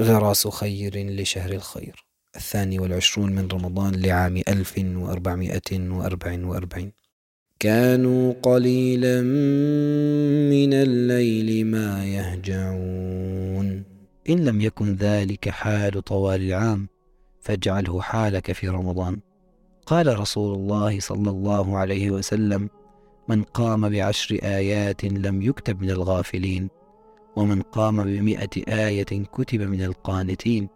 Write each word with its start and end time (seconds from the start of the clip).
غراس 0.00 0.48
خير 0.48 0.96
لشهر 0.96 1.52
الخير. 1.52 2.04
الثاني 2.36 2.78
والعشرون 2.78 3.32
من 3.32 3.48
رمضان 3.52 3.94
لعام 3.94 4.36
ألف 4.36 4.78
وأربعمائة 4.78 5.90
وأربع 5.90 6.46
وأربعين. 6.46 6.92
كانوا 7.60 8.34
قليلا 8.42 9.20
من 10.50 10.74
الليل 10.74 11.66
ما 11.66 12.04
يهجعون. 12.04 13.84
إن 14.28 14.44
لم 14.44 14.60
يكن 14.60 14.94
ذلك 14.94 15.48
حال 15.48 16.02
طوال 16.02 16.42
العام 16.42 16.88
فاجعله 17.40 18.00
حالك 18.00 18.52
في 18.52 18.68
رمضان. 18.68 19.20
قال 19.86 20.18
رسول 20.18 20.54
الله 20.54 21.00
صلى 21.00 21.30
الله 21.30 21.78
عليه 21.78 22.10
وسلم 22.10 22.70
من 23.28 23.42
قام 23.42 23.88
بعشر 23.88 24.38
آيات 24.42 25.04
لم 25.04 25.42
يكتب 25.42 25.82
من 25.82 25.90
الغافلين. 25.90 26.68
ومن 27.36 27.62
قام 27.62 28.04
بمئة 28.04 28.86
آية 28.86 29.24
كتب 29.32 29.60
من 29.60 29.82
القانتين 29.82 30.68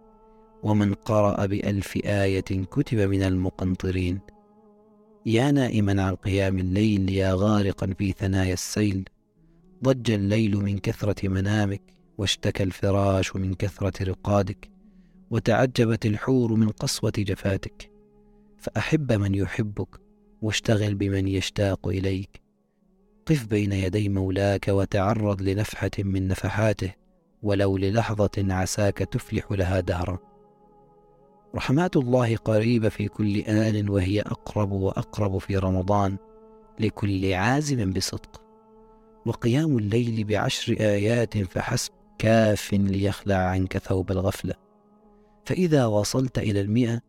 ومن 0.63 0.95
قرأ 0.95 1.47
بألف 1.47 1.99
آية 2.05 2.41
كتب 2.71 2.99
من 2.99 3.23
المقنطرين. 3.23 4.21
يا 5.27 5.51
نائما 5.51 6.03
عن 6.03 6.15
قيام 6.15 6.59
الليل 6.59 7.11
يا 7.11 7.35
غارقا 7.35 7.95
في 7.99 8.13
ثنايا 8.13 8.53
السيل 8.53 9.09
ضج 9.85 10.11
الليل 10.11 10.57
من 10.57 10.79
كثرة 10.79 11.29
منامك 11.29 11.83
واشتكى 12.19 12.63
الفراش 12.63 13.37
من 13.37 13.55
كثرة 13.55 14.05
رقادك 14.05 14.71
وتعجبت 15.31 16.07
الحور 16.07 16.55
من 16.55 16.69
قسوة 16.69 17.13
جفاتك. 17.19 17.91
فأحب 18.59 19.13
من 19.13 19.35
يحبك 19.35 20.01
واشتغل 20.43 20.95
بمن 20.95 21.29
يشتاق 21.29 21.89
إليك. 21.89 22.48
قف 23.29 23.47
بين 23.47 23.73
يدي 23.73 24.09
مولاك 24.09 24.69
وتعرض 24.69 25.43
لنفحة 25.43 25.91
من 25.99 26.29
نفحاته 26.29 26.95
ولو 27.43 27.77
للحظة 27.77 28.31
عساك 28.39 28.99
تفلح 28.99 29.53
لها 29.53 29.81
دهرا 29.81 30.19
رحمات 31.55 31.97
الله 31.97 32.37
قريبة 32.37 32.89
في 32.89 33.09
كل 33.09 33.37
آن 33.37 33.89
وهي 33.89 34.21
أقرب 34.21 34.73
وأقرب 34.73 35.39
في 35.39 35.57
رمضان 35.57 36.17
لكل 36.81 37.33
عازم 37.33 37.93
بصدق. 37.93 38.43
وقيام 39.27 39.79
الليل 39.79 40.25
بعشر 40.25 40.73
آيات 40.81 41.39
فحسب 41.39 41.93
كاف 42.19 42.73
ليخلع 42.73 43.37
عنك 43.37 43.79
ثوب 43.79 44.11
الغفلة. 44.11 44.55
فإذا 45.45 45.87
وصلت 45.87 46.39
إلى 46.39 46.61
المئة 46.61 47.01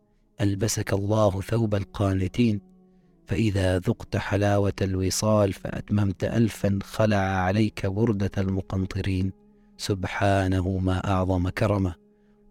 ألبسك 0.41 0.93
الله 0.93 1.41
ثوب 1.41 1.75
القانتين 1.75 2.68
فإذا 3.29 3.79
ذقت 3.79 4.17
حلاوة 4.17 4.73
الوصال 4.81 5.53
فأتممت 5.53 6.23
ألفا 6.23 6.79
خلع 6.83 7.17
عليك 7.17 7.85
بردة 7.85 8.31
المقنطرين. 8.37 9.31
سبحانه 9.77 10.77
ما 10.77 11.11
أعظم 11.11 11.49
كرمه 11.49 11.95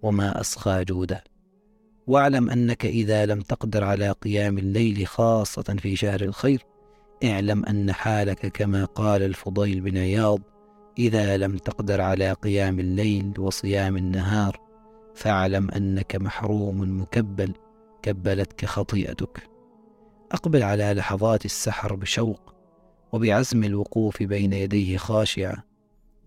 وما 0.02 0.40
أسخى 0.40 0.84
جوده. 0.84 1.24
واعلم 2.06 2.50
أنك 2.50 2.86
إذا 2.86 3.26
لم 3.26 3.40
تقدر 3.40 3.84
على 3.84 4.10
قيام 4.10 4.58
الليل 4.58 5.06
خاصة 5.06 5.62
في 5.62 5.96
شهر 5.96 6.20
الخير 6.20 6.62
اعلم 7.24 7.64
أن 7.64 7.92
حالك 7.92 8.46
كما 8.46 8.84
قال 8.84 9.22
الفضيل 9.22 9.80
بن 9.80 9.98
عياض 9.98 10.40
إذا 10.98 11.36
لم 11.36 11.56
تقدر 11.56 12.00
على 12.00 12.32
قيام 12.32 12.80
الليل 12.80 13.32
وصيام 13.38 13.96
النهار 13.96 14.60
فاعلم 15.14 15.70
أنك 15.70 16.16
محروم 16.16 17.00
مكبل 17.00 17.52
كبلتك 18.02 18.64
خطيئتك. 18.64 19.47
أقبل 20.32 20.62
على 20.62 20.92
لحظات 20.92 21.44
السحر 21.44 21.94
بشوق 21.94 22.54
وبعزم 23.12 23.64
الوقوف 23.64 24.22
بين 24.22 24.52
يديه 24.52 24.96
خاشعة 24.96 25.64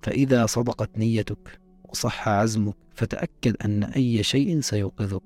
فإذا 0.01 0.45
صدقت 0.45 0.97
نيتك 0.97 1.59
وصح 1.89 2.27
عزمك 2.27 2.75
فتأكد 2.93 3.55
أن 3.65 3.83
أي 3.83 4.23
شيء 4.23 4.61
سيوقظك. 4.61 5.21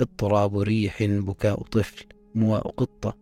اضطراب 0.00 0.58
ريح 0.58 1.02
بكاء 1.02 1.62
طفل 1.62 2.04
مواء 2.34 2.68
قطة. 2.68 3.16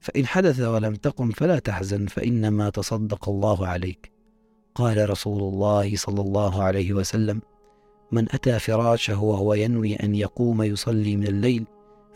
فإن 0.00 0.26
حدث 0.26 0.60
ولم 0.60 0.94
تقم 0.94 1.30
فلا 1.30 1.58
تحزن 1.58 2.06
فإنما 2.06 2.70
تصدق 2.70 3.28
الله 3.28 3.66
عليك. 3.66 4.12
قال 4.74 5.10
رسول 5.10 5.42
الله 5.42 5.96
صلى 5.96 6.20
الله 6.20 6.62
عليه 6.62 6.92
وسلم 6.92 7.42
من 8.12 8.26
أتى 8.32 8.58
فراشه 8.58 9.22
وهو 9.22 9.54
ينوي 9.54 9.94
أن 9.94 10.14
يقوم 10.14 10.62
يصلي 10.62 11.16
من 11.16 11.26
الليل 11.26 11.66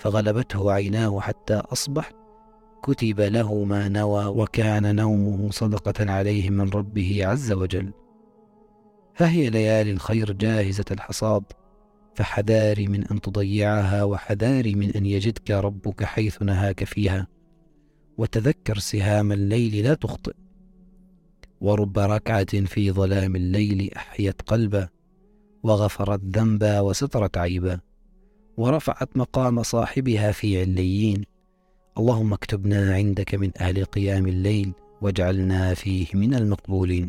فغلبته 0.00 0.72
عيناه 0.72 1.20
حتى 1.20 1.54
أصبح 1.54 2.12
كتب 2.82 3.20
له 3.20 3.64
ما 3.64 3.88
نوى 3.88 4.26
وكان 4.26 4.96
نومه 4.96 5.50
صدقة 5.50 6.12
عليه 6.12 6.50
من 6.50 6.68
ربه 6.68 7.26
عز 7.26 7.52
وجل. 7.52 7.92
فهي 9.14 9.50
ليالي 9.50 9.90
الخير 9.90 10.32
جاهزة 10.32 10.84
الحصاد 10.90 11.44
فحذاري 12.14 12.86
من 12.86 13.06
أن 13.06 13.20
تضيعها 13.20 14.04
وحذاري 14.04 14.74
من 14.74 14.90
أن 14.90 15.06
يجدك 15.06 15.50
ربك 15.50 16.04
حيث 16.04 16.42
نهاك 16.42 16.84
فيها. 16.84 17.26
وتذكر 18.18 18.78
سهام 18.78 19.32
الليل 19.32 19.84
لا 19.84 19.94
تخطئ. 19.94 20.34
ورب 21.60 21.98
ركعة 21.98 22.64
في 22.64 22.92
ظلام 22.92 23.36
الليل 23.36 23.90
أحيت 23.96 24.42
قلبا 24.42 24.88
وغفرت 25.62 26.20
ذنبا 26.24 26.80
وسترت 26.80 27.38
عيبا. 27.38 27.89
ورفعت 28.60 29.16
مقام 29.16 29.62
صاحبها 29.62 30.32
في 30.32 30.60
عليين. 30.60 31.24
اللهم 31.98 32.32
اكتبنا 32.32 32.94
عندك 32.94 33.34
من 33.34 33.50
أهل 33.60 33.84
قيام 33.84 34.26
الليل 34.26 34.72
واجعلنا 35.02 35.74
فيه 35.74 36.06
من 36.14 36.34
المقبولين. 36.34 37.08